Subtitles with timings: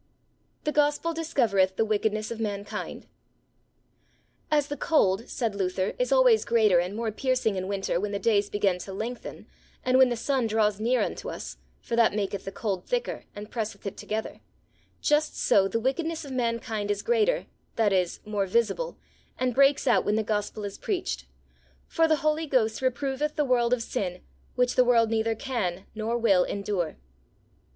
[0.63, 3.05] The Gospel discovereth the Wickedness of Mankind.
[4.49, 8.17] As the cold, said Luther, is always greater and more piercing in winter when the
[8.17, 9.45] days begin to lengthen,
[9.85, 13.51] and when the sun draws near unto us, for that maketh the cold thicker, and
[13.51, 14.39] presseth it together:
[15.03, 17.45] just so the wickedness of mankind is greater,
[17.75, 18.97] that is, more visible,
[19.37, 21.27] and breaks out when the Gospel is preached;
[21.85, 24.21] for the Holy Ghost reproveth the world of sin,
[24.55, 26.97] which the world neither can nor will endure.